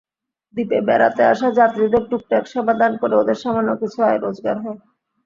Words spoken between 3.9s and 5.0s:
আয়-রোজগার হয়।